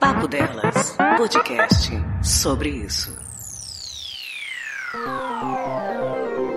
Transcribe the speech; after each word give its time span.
Papo 0.00 0.26
Delas, 0.26 0.96
podcast 1.18 1.90
sobre 2.22 2.70
isso. 2.70 3.14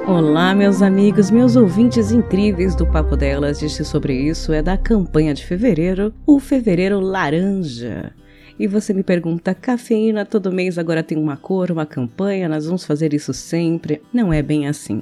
Olá, 0.08 0.55
meus 0.55 0.81
amigos, 0.81 1.29
meus 1.29 1.58
ouvintes 1.58 2.14
incríveis 2.14 2.74
do 2.74 2.88
Papo 2.88 3.18
Delas. 3.18 3.62
Este 3.62 3.84
sobre 3.84 4.14
isso 4.16 4.54
é 4.54 4.62
da 4.62 4.78
campanha 4.78 5.34
de 5.34 5.46
fevereiro, 5.46 6.14
o 6.26 6.40
Fevereiro 6.40 7.02
Laranja. 7.02 8.16
E 8.58 8.66
você 8.66 8.94
me 8.94 9.04
pergunta, 9.04 9.54
cafeína 9.54 10.25
todo 10.25 10.50
mês 10.50 10.78
agora 10.78 11.04
tem 11.04 11.18
uma 11.18 11.36
cor, 11.36 11.70
uma 11.70 11.86
campanha, 11.86 12.48
nós 12.48 12.66
vamos 12.66 12.86
fazer 12.86 13.14
isso 13.14 13.34
sempre? 13.34 14.02
Não 14.14 14.32
é 14.32 14.41
bem 14.41 14.70
assim. 14.70 15.02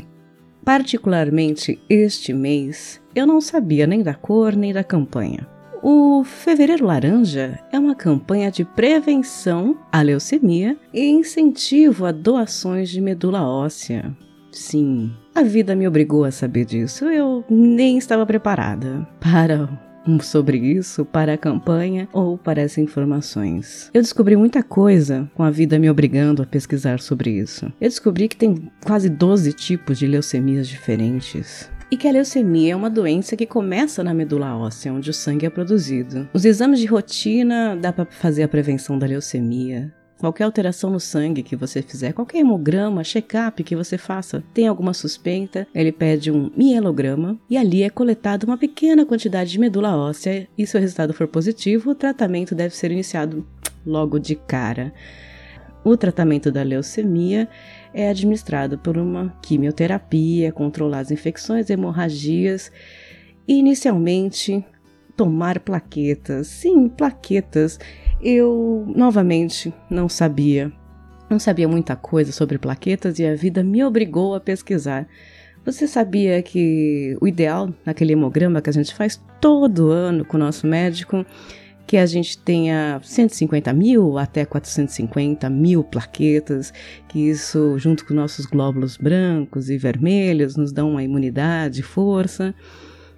Particularmente 0.66 1.80
este 1.88 2.34
mês, 2.34 3.00
eu 3.14 3.28
não 3.28 3.40
sabia 3.40 3.86
nem 3.86 4.02
da 4.02 4.16
cor 4.16 4.56
nem 4.56 4.74
da 4.74 4.84
campanha. 4.84 5.48
O 5.84 6.24
Fevereiro 6.24 6.86
Laranja 6.86 7.60
é 7.72 7.80
uma 7.80 7.96
campanha 7.96 8.52
de 8.52 8.64
prevenção 8.64 9.76
à 9.92 10.04
leucemia 10.04 10.78
e 10.94 11.10
incentivo 11.10 12.06
a 12.06 12.12
doações 12.12 12.88
de 12.90 13.02
medula 13.02 13.42
óssea. 13.42 14.16
Sim, 14.52 15.12
a 15.34 15.42
vida 15.42 15.76
me 15.76 15.88
obrigou 15.88 16.24
a 16.24 16.30
saber 16.30 16.66
disso. 16.66 17.06
Eu 17.06 17.44
nem 17.50 17.98
estava 17.98 18.28
preparada 18.28 19.08
para 19.20 19.68
sobre 20.22 20.58
isso 20.58 21.06
para 21.06 21.34
a 21.34 21.38
campanha 21.38 22.08
ou 22.14 22.38
para 22.38 22.62
essas 22.62 22.80
informações. 22.80 23.90
Eu 23.94 24.02
descobri 24.02 24.36
muita 24.36 24.62
coisa 24.62 25.30
com 25.34 25.44
a 25.44 25.50
vida 25.50 25.80
me 25.80 25.90
obrigando 25.90 26.44
a 26.44 26.46
pesquisar 26.46 27.00
sobre 27.00 27.32
isso. 27.32 27.72
Eu 27.82 27.90
descobri 27.90 28.28
que 28.28 28.36
tem 28.36 28.72
quase 28.86 29.10
12 29.10 29.54
tipos 29.54 29.98
de 29.98 30.08
leucemias 30.08 30.68
diferentes 30.68 31.70
e 31.92 31.98
que 31.98 32.08
a 32.08 32.12
leucemia 32.12 32.72
é 32.72 32.76
uma 32.76 32.90
doença 32.90 33.36
que 33.36 33.46
começa 33.46 34.02
na 34.02 34.14
medula 34.14 34.56
óssea, 34.56 34.94
onde 34.94 35.10
o 35.10 35.14
sangue 35.14 35.46
é 35.46 35.50
produzido. 35.50 36.30
Os 36.34 36.46
exames 36.46 36.80
de 36.80 36.86
rotina 36.86 37.76
dá 37.76 37.92
para 37.92 38.06
fazer 38.06 38.44
a 38.44 38.48
prevenção 38.48 38.98
da 38.98 39.06
leucemia. 39.06 39.94
Qualquer 40.18 40.46
alteração 40.46 40.90
no 40.90 41.00
sangue 41.00 41.44
que 41.44 41.56
você 41.56 41.82
fizer, 41.82 42.14
qualquer 42.14 42.38
hemograma, 42.38 43.04
check-up 43.04 43.62
que 43.64 43.76
você 43.76 43.98
faça, 43.98 44.42
tem 44.54 44.68
alguma 44.68 44.94
suspeita, 44.94 45.68
ele 45.74 45.92
pede 45.92 46.32
um 46.32 46.50
mielograma 46.56 47.38
e 47.50 47.58
ali 47.58 47.84
é 47.84 47.90
coletada 47.90 48.46
uma 48.46 48.58
pequena 48.58 49.06
quantidade 49.06 49.52
de 49.52 49.60
medula 49.60 49.98
óssea 49.98 50.48
e 50.56 50.66
se 50.66 50.78
o 50.78 50.80
resultado 50.80 51.12
for 51.12 51.28
positivo, 51.28 51.90
o 51.90 51.96
tratamento 51.96 52.56
deve 52.56 52.76
ser 52.76 52.92
iniciado 52.92 53.46
logo 53.86 54.20
de 54.20 54.36
cara. 54.36 54.94
O 55.84 55.98
tratamento 55.98 56.52
da 56.52 56.62
leucemia 56.62 57.50
é 57.94 58.10
administrado 58.10 58.78
por 58.78 58.98
uma 58.98 59.34
quimioterapia, 59.42 60.52
controlar 60.52 61.00
as 61.00 61.12
infecções, 61.12 61.70
hemorragias 61.70 62.72
e 63.48 63.60
inicialmente 63.60 64.64
tomar 65.16 65.60
plaquetas. 65.60 66.48
Sim, 66.48 66.88
plaquetas. 66.88 67.80
Eu 68.22 68.86
novamente 68.96 69.74
não 69.90 70.08
sabia. 70.08 70.72
Não 71.30 71.40
sabia 71.40 71.68
muita 71.68 71.96
coisa 71.96 72.32
sobre 72.32 72.58
plaquetas 72.58 73.20
e 73.20 73.26
a 73.26 73.36
vida 73.36 73.64
me 73.64 73.84
obrigou 73.84 74.36
a 74.36 74.40
pesquisar. 74.40 75.08
Você 75.64 75.88
sabia 75.88 76.42
que 76.42 77.16
o 77.22 77.28
ideal 77.28 77.72
naquele 77.86 78.14
hemograma 78.14 78.62
que 78.62 78.70
a 78.70 78.74
gente 78.74 78.96
faz 78.96 79.22
todo 79.40 79.92
ano 79.92 80.26
com 80.26 80.38
o 80.38 80.40
nosso 80.40 80.66
médico 80.66 81.26
que 81.86 81.98
a 81.98 82.06
gente 82.06 82.38
tenha 82.38 83.00
150 83.04 83.74
mil 83.74 84.18
até 84.18 84.46
450 84.46 85.50
mil 85.50 85.84
plaquetas, 85.84 86.74
que 87.08 87.20
isso, 87.30 87.78
junto 87.78 88.06
com 88.06 88.14
nossos 88.14 88.46
glóbulos 88.46 88.98
brancos 88.98 89.70
e 89.70 89.78
vermelhos, 89.78 90.56
nos 90.56 90.72
dão 90.72 90.92
uma 90.92 91.04
imunidade, 91.04 91.84
força. 91.84 92.56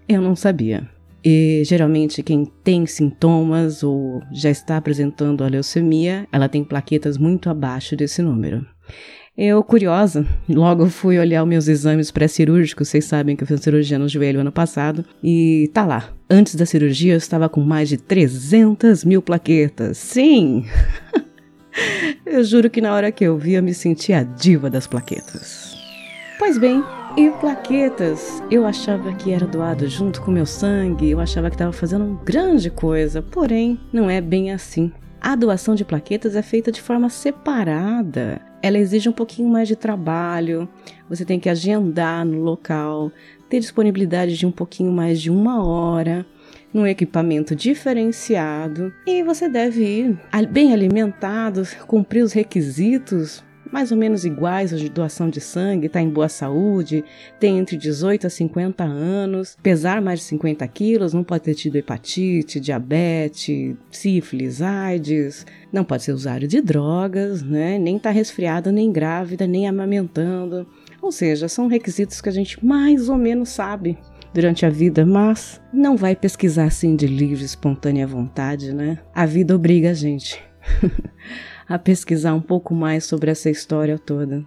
Eu 0.08 0.22
não 0.22 0.36
sabia. 0.36 0.90
E 1.24 1.64
geralmente 1.66 2.22
quem 2.22 2.46
tem 2.64 2.86
sintomas 2.86 3.82
ou 3.82 4.22
já 4.34 4.50
está 4.50 4.76
apresentando 4.76 5.44
a 5.44 5.48
leucemia, 5.48 6.28
ela 6.32 6.50
tem 6.50 6.64
plaquetas 6.64 7.18
muito 7.18 7.50
abaixo 7.50 7.96
desse 7.96 8.22
número. 8.22 8.66
Eu, 9.36 9.64
curiosa, 9.64 10.28
logo 10.48 10.88
fui 10.90 11.18
olhar 11.18 11.42
os 11.42 11.50
meus 11.50 11.68
exames 11.68 12.12
pré-cirúrgicos. 12.12 12.88
Vocês 12.88 13.06
sabem 13.06 13.36
que 13.36 13.42
eu 13.42 13.48
fiz 13.48 13.62
cirurgia 13.62 13.98
no 13.98 14.08
joelho 14.08 14.42
ano 14.42 14.52
passado. 14.52 15.04
E 15.24 15.72
tá 15.74 15.84
lá. 15.84 16.10
Antes 16.30 16.54
da 16.54 16.68
cirurgia, 16.68 17.14
eu 17.14 17.18
estava 17.18 17.50
com 17.50 17.62
mais 17.62 17.90
de 17.90 17.98
300 17.98 19.04
mil 19.04 19.24
plaquetas. 19.24 19.98
Sim! 19.98 20.66
eu 22.24 22.44
juro 22.44 22.70
que 22.70 22.80
na 22.80 22.94
hora 22.94 23.12
que 23.12 23.24
eu 23.24 23.36
vi, 23.36 23.54
eu 23.54 23.64
me 23.64 23.74
senti 23.74 24.14
a 24.14 24.22
diva 24.22 24.70
das 24.70 24.86
plaquetas. 24.86 25.76
Pois 26.38 26.60
bem, 26.60 26.84
e 27.18 27.32
plaquetas, 27.32 28.44
eu 28.52 28.68
achava 28.68 29.14
que 29.14 29.32
era 29.32 29.48
doado 29.48 29.88
junto 29.88 30.22
com 30.22 30.30
meu 30.30 30.46
sangue, 30.46 31.10
eu 31.10 31.20
achava 31.20 31.50
que 31.50 31.56
estava 31.56 31.72
fazendo 31.72 32.06
uma 32.06 32.24
grande 32.24 32.70
coisa, 32.70 33.22
porém, 33.22 33.80
não 33.92 34.10
é 34.10 34.20
bem 34.20 34.52
assim. 34.52 34.92
A 35.26 35.38
doação 35.38 35.74
de 35.74 35.86
plaquetas 35.86 36.36
é 36.36 36.42
feita 36.42 36.70
de 36.70 36.82
forma 36.82 37.10
separada. 37.10 38.42
Ela 38.62 38.78
exige 38.78 39.08
um 39.08 39.14
pouquinho 39.14 39.48
mais 39.48 39.70
de 39.70 39.76
trabalho, 39.76 40.68
você 41.08 41.24
tem 41.24 41.40
que 41.40 41.48
agendar 41.48 42.26
no 42.26 42.42
local, 42.42 43.10
ter 43.48 43.62
disponibilidade 43.62 44.38
de 44.38 44.46
um 44.46 44.52
pouquinho 44.52 44.92
mais 44.92 45.22
de 45.22 45.32
uma 45.32 45.66
hora, 45.66 46.26
num 46.74 46.86
equipamento 46.86 47.56
diferenciado 47.56 48.94
e 49.08 49.24
você 49.24 49.48
deve 49.48 49.82
ir 49.86 50.20
bem 50.52 50.74
alimentado, 50.74 51.64
cumprir 51.88 52.22
os 52.22 52.34
requisitos 52.34 53.42
mais 53.74 53.92
ou 53.92 53.98
menos 53.98 54.24
iguais 54.24 54.72
aos 54.72 54.80
de 54.80 54.88
doação 54.88 55.32
de 55.32 55.42
sangue, 55.42 55.88
está 55.88 56.00
em 56.00 56.08
boa 56.08 56.30
saúde, 56.30 57.04
tem 57.40 57.58
entre 57.58 57.76
18 57.76 58.28
a 58.28 58.30
50 58.30 58.84
anos, 58.84 59.58
pesar 59.64 60.00
mais 60.00 60.20
de 60.20 60.26
50 60.26 60.68
quilos, 60.68 61.12
não 61.12 61.24
pode 61.24 61.46
ter 61.46 61.56
tido 61.56 61.76
hepatite, 61.76 62.60
diabetes, 62.60 63.76
sífilis, 63.90 64.62
AIDS, 64.62 65.44
não 65.72 65.84
pode 65.84 66.04
ser 66.04 66.12
usuário 66.12 66.48
de 66.48 66.62
drogas, 66.62 67.42
né? 67.42 67.80
nem 67.80 67.98
está 67.98 68.12
resfriada, 68.12 68.72
nem 68.72 68.92
grávida, 68.92 69.48
nem 69.48 69.68
amamentando. 69.68 70.68
Ou 71.02 71.12
seja, 71.12 71.48
são 71.48 71.66
requisitos 71.66 72.22
que 72.22 72.30
a 72.30 72.32
gente 72.32 72.64
mais 72.64 73.10
ou 73.10 73.18
menos 73.18 73.50
sabe 73.50 73.98
durante 74.36 74.68
a 74.68 74.70
vida, 74.70 75.04
mas 75.04 75.60
não 75.74 75.98
vai 75.98 76.16
pesquisar 76.16 76.66
assim 76.66 76.96
de 76.96 77.08
livre, 77.08 77.44
espontânea 77.44 78.06
vontade, 78.06 78.72
né? 78.72 79.00
A 79.16 79.26
vida 79.26 79.56
obriga 79.56 79.90
a 79.90 79.94
gente. 79.96 80.40
a 81.68 81.80
pesquisar 81.80 82.34
um 82.34 82.42
pouco 82.42 82.74
mais 82.74 83.06
sobre 83.06 83.32
essa 83.32 83.50
história 83.50 83.98
toda. 83.98 84.44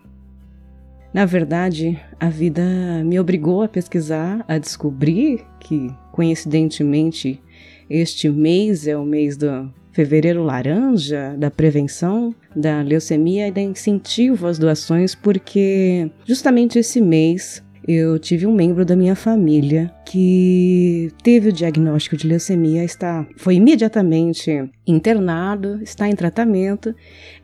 Na 1.12 1.24
verdade, 1.24 1.98
a 2.20 2.28
vida 2.28 2.62
me 3.04 3.18
obrigou 3.18 3.62
a 3.62 3.68
pesquisar, 3.68 4.44
a 4.46 4.58
descobrir 4.58 5.44
que, 5.58 5.90
coincidentemente, 6.12 7.40
este 7.88 8.28
mês 8.28 8.86
é 8.86 8.96
o 8.96 9.04
mês 9.04 9.36
do 9.36 9.72
fevereiro 9.92 10.42
laranja, 10.42 11.34
da 11.38 11.50
prevenção 11.50 12.34
da 12.54 12.82
leucemia 12.82 13.48
e 13.48 13.50
da 13.50 13.62
incentivo 13.62 14.46
às 14.46 14.58
doações, 14.58 15.14
porque 15.14 16.10
justamente 16.26 16.78
esse 16.78 17.00
mês 17.00 17.62
eu 17.86 18.18
tive 18.18 18.46
um 18.46 18.52
membro 18.52 18.84
da 18.84 18.96
minha 18.96 19.14
família 19.14 19.94
que 20.04 21.12
teve 21.22 21.50
o 21.50 21.52
diagnóstico 21.52 22.16
de 22.16 22.26
leucemia, 22.26 22.82
está, 22.82 23.24
foi 23.36 23.54
imediatamente 23.56 24.68
internado, 24.84 25.80
está 25.82 26.08
em 26.08 26.16
tratamento 26.16 26.94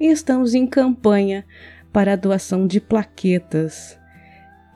e 0.00 0.06
estamos 0.06 0.52
em 0.54 0.66
campanha 0.66 1.44
para 1.92 2.14
a 2.14 2.16
doação 2.16 2.66
de 2.66 2.80
plaquetas. 2.80 3.96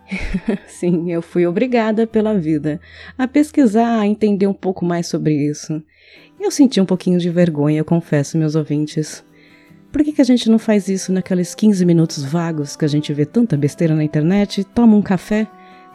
Sim, 0.69 1.10
eu 1.10 1.21
fui 1.21 1.47
obrigada 1.47 2.06
pela 2.06 2.38
vida 2.38 2.81
a 3.19 3.26
pesquisar, 3.26 3.99
a 3.99 4.06
entender 4.06 4.47
um 4.47 4.55
pouco 4.55 4.84
mais 4.84 5.09
sobre 5.09 5.34
isso. 5.34 5.82
Eu 6.38 6.53
senti 6.53 6.81
um 6.81 6.87
pouquinho 6.87 7.19
de 7.19 7.28
vergonha, 7.28 7.82
confesso, 7.82 8.38
meus 8.38 8.55
ouvintes. 8.55 9.25
Por 9.96 10.04
que, 10.04 10.12
que 10.12 10.20
a 10.20 10.26
gente 10.26 10.50
não 10.50 10.58
faz 10.58 10.88
isso 10.88 11.10
naqueles 11.10 11.54
15 11.54 11.82
minutos 11.86 12.22
vagos 12.22 12.76
que 12.76 12.84
a 12.84 12.88
gente 12.88 13.14
vê 13.14 13.24
tanta 13.24 13.56
besteira 13.56 13.94
na 13.94 14.04
internet, 14.04 14.62
toma 14.62 14.94
um 14.94 15.00
café 15.00 15.48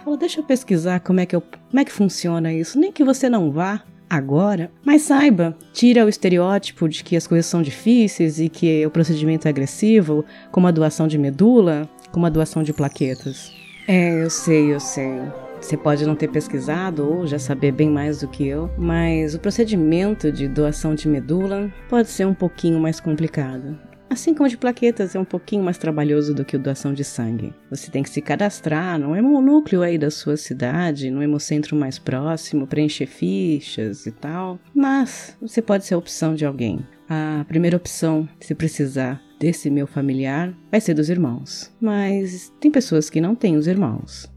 Fala, 0.04 0.18
deixa 0.18 0.40
eu 0.40 0.44
pesquisar 0.44 1.02
como 1.02 1.20
é 1.20 1.26
que 1.28 1.36
eu, 1.36 1.42
como 1.42 1.80
é 1.80 1.86
que 1.86 1.92
funciona 1.92 2.52
isso. 2.52 2.80
Nem 2.80 2.92
que 2.92 3.04
você 3.04 3.30
não 3.30 3.52
vá 3.52 3.84
agora, 4.10 4.72
mas 4.84 5.04
saiba, 5.04 5.56
tira 5.72 6.04
o 6.04 6.10
estereótipo 6.10 6.90
de 6.90 7.04
que 7.04 7.16
as 7.16 7.28
coisas 7.28 7.46
são 7.46 7.62
difíceis 7.62 8.40
e 8.40 8.50
que 8.50 8.84
o 8.84 8.90
procedimento 8.90 9.48
é 9.48 9.52
agressivo, 9.52 10.26
como 10.52 10.66
a 10.66 10.72
doação 10.72 11.08
de 11.08 11.20
medula, 11.20 11.88
como 12.12 12.26
a 12.26 12.30
doação 12.30 12.64
de 12.64 12.74
plaquetas. 12.74 13.52
É, 13.88 14.24
eu 14.24 14.32
sei, 14.32 14.74
eu 14.74 14.80
sei. 14.80 15.22
Você 15.62 15.78
pode 15.78 16.08
não 16.08 16.16
ter 16.16 16.30
pesquisado 16.30 17.08
ou 17.08 17.28
já 17.28 17.38
saber 17.38 17.72
bem 17.72 17.92
mais 17.92 18.22
do 18.22 18.28
que 18.28 18.48
eu, 18.48 18.68
mas 18.80 19.36
o 19.36 19.40
procedimento 19.40 20.32
de 20.32 20.48
doação 20.48 20.96
de 20.96 21.08
medula 21.08 21.72
pode 21.88 22.10
ser 22.10 22.26
um 22.26 22.34
pouquinho 22.34 22.80
mais 22.80 23.00
complicado. 23.00 23.91
Assim 24.12 24.34
como 24.34 24.50
de 24.50 24.58
plaquetas 24.58 25.16
é 25.16 25.20
um 25.20 25.24
pouquinho 25.24 25.64
mais 25.64 25.78
trabalhoso 25.78 26.36
do 26.36 26.44
que 26.44 26.58
o 26.58 26.60
doação 26.60 26.94
de 26.94 27.02
sangue. 27.02 27.54
Você 27.70 27.90
tem 27.90 28.04
que 28.04 28.10
se 28.10 28.22
cadastrar 28.22 29.00
no 29.00 29.16
hemonúcleo 29.16 29.82
aí 29.82 29.98
da 29.98 30.12
sua 30.12 30.36
cidade, 30.36 31.10
no 31.10 31.24
hemocentro 31.24 31.78
mais 31.78 31.98
próximo, 31.98 32.68
preencher 32.68 33.06
fichas 33.06 34.06
e 34.06 34.12
tal. 34.12 34.60
Mas 34.76 35.38
você 35.42 35.62
pode 35.62 35.86
ser 35.86 35.94
a 35.94 35.98
opção 35.98 36.36
de 36.36 36.46
alguém. 36.46 36.86
A 37.08 37.46
primeira 37.48 37.78
opção, 37.78 38.28
se 38.42 38.54
precisar 38.54 39.22
desse 39.40 39.70
meu 39.70 39.88
familiar, 39.88 40.54
vai 40.70 40.82
ser 40.82 40.94
dos 40.94 41.10
irmãos. 41.10 41.74
Mas 41.80 42.52
tem 42.60 42.70
pessoas 42.70 43.10
que 43.10 43.22
não 43.22 43.34
têm 43.34 43.56
os 43.56 43.66
irmãos. 43.66 44.30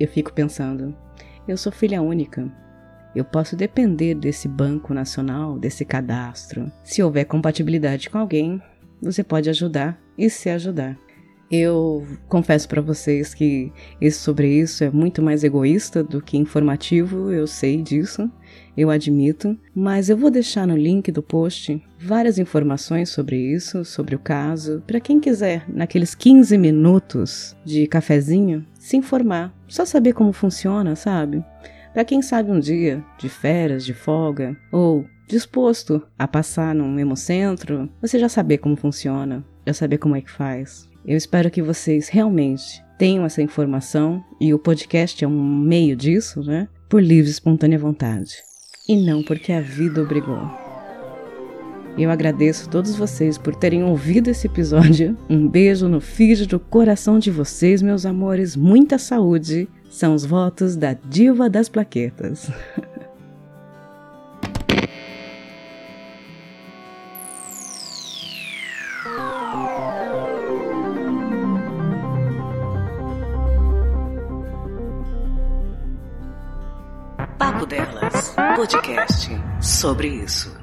Eu 0.00 0.08
fico 0.08 0.32
pensando, 0.32 0.96
eu 1.46 1.58
sou 1.58 1.70
filha 1.70 2.00
única. 2.00 2.50
eu 3.14 3.24
posso 3.24 3.54
depender 3.54 4.14
desse 4.14 4.48
banco 4.48 4.94
nacional, 4.94 5.58
desse 5.58 5.84
cadastro. 5.84 6.72
Se 6.82 7.02
houver 7.02 7.26
compatibilidade 7.26 8.08
com 8.08 8.16
alguém, 8.16 8.62
você 9.00 9.22
pode 9.22 9.48
ajudar 9.50 10.00
e 10.16 10.28
se 10.28 10.48
ajudar. 10.50 10.98
Eu 11.50 12.06
confesso 12.28 12.68
para 12.68 12.80
vocês 12.80 13.34
que 13.34 13.72
esse 14.00 14.20
sobre 14.20 14.46
isso 14.48 14.84
é 14.84 14.90
muito 14.90 15.20
mais 15.20 15.42
egoísta 15.42 16.00
do 16.00 16.22
que 16.22 16.38
informativo, 16.38 17.32
eu 17.32 17.44
sei 17.44 17.82
disso, 17.82 18.30
eu 18.76 18.88
admito, 18.88 19.58
mas 19.74 20.08
eu 20.08 20.16
vou 20.16 20.30
deixar 20.30 20.64
no 20.64 20.76
link 20.76 21.10
do 21.10 21.20
post 21.20 21.82
várias 21.98 22.38
informações 22.38 23.08
sobre 23.08 23.36
isso, 23.36 23.84
sobre 23.84 24.14
o 24.14 24.18
caso, 24.20 24.80
para 24.86 25.00
quem 25.00 25.18
quiser, 25.18 25.64
naqueles 25.68 26.14
15 26.14 26.56
minutos 26.56 27.56
de 27.64 27.84
cafezinho, 27.88 28.64
se 28.78 28.96
informar, 28.96 29.52
só 29.66 29.84
saber 29.84 30.12
como 30.12 30.32
funciona, 30.32 30.94
sabe? 30.94 31.44
Para 31.92 32.04
quem 32.04 32.22
sabe 32.22 32.52
um 32.52 32.60
dia 32.60 33.04
de 33.18 33.28
férias, 33.28 33.84
de 33.84 33.92
folga, 33.92 34.56
ou 34.70 35.04
disposto 35.30 36.02
a 36.18 36.26
passar 36.26 36.74
num 36.74 36.98
hemocentro, 36.98 37.88
você 38.00 38.18
já 38.18 38.28
saber 38.28 38.58
como 38.58 38.76
funciona, 38.76 39.44
já 39.66 39.72
saber 39.72 39.98
como 39.98 40.16
é 40.16 40.20
que 40.20 40.30
faz. 40.30 40.88
Eu 41.06 41.16
espero 41.16 41.50
que 41.50 41.62
vocês 41.62 42.08
realmente 42.08 42.82
tenham 42.98 43.24
essa 43.24 43.40
informação 43.40 44.22
e 44.40 44.52
o 44.52 44.58
podcast 44.58 45.24
é 45.24 45.28
um 45.28 45.42
meio 45.42 45.96
disso, 45.96 46.42
né? 46.42 46.68
Por 46.88 47.02
livre 47.02 47.30
e 47.30 47.32
espontânea 47.32 47.78
vontade. 47.78 48.34
E 48.88 48.96
não 48.96 49.22
porque 49.22 49.52
a 49.52 49.60
vida 49.60 50.02
obrigou. 50.02 50.50
Eu 51.96 52.10
agradeço 52.10 52.66
a 52.66 52.70
todos 52.70 52.96
vocês 52.96 53.38
por 53.38 53.54
terem 53.54 53.84
ouvido 53.84 54.28
esse 54.28 54.46
episódio. 54.46 55.16
Um 55.28 55.48
beijo 55.48 55.88
no 55.88 56.00
feed 56.00 56.46
do 56.46 56.58
coração 56.58 57.18
de 57.18 57.30
vocês, 57.30 57.82
meus 57.82 58.04
amores. 58.04 58.56
Muita 58.56 58.98
saúde. 58.98 59.68
São 59.90 60.14
os 60.14 60.24
votos 60.24 60.76
da 60.76 60.92
Diva 60.92 61.48
das 61.48 61.68
Plaquetas. 61.68 62.50
Papo 77.60 77.66
Delas, 77.66 78.34
podcast 78.56 79.28
sobre 79.60 80.08
isso. 80.08 80.59